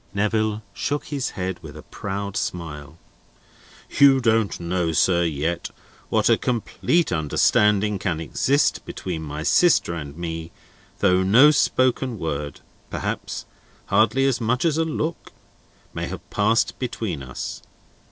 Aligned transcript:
Neville 0.15 0.63
shook 0.73 1.05
his 1.05 1.29
head 1.37 1.59
with 1.61 1.77
a 1.77 1.83
proud 1.83 2.35
smile. 2.35 2.97
"You 3.99 4.19
don't 4.19 4.59
know, 4.59 4.93
sir, 4.93 5.21
yet, 5.25 5.69
what 6.09 6.27
a 6.27 6.39
complete 6.39 7.11
understanding 7.11 7.99
can 7.99 8.19
exist 8.19 8.83
between 8.83 9.21
my 9.21 9.43
sister 9.43 9.93
and 9.93 10.17
me, 10.17 10.49
though 11.01 11.21
no 11.21 11.51
spoken 11.51 12.17
word—perhaps 12.17 13.45
hardly 13.93 14.25
as 14.25 14.41
much 14.41 14.65
as 14.65 14.79
a 14.79 14.85
look—may 14.85 16.07
have 16.07 16.27
passed 16.31 16.79
between 16.79 17.21
us. 17.21 17.61